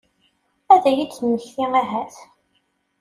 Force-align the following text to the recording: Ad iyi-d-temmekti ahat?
Ad 0.73 0.83
iyi-d-temmekti 0.89 1.65
ahat? 1.81 2.15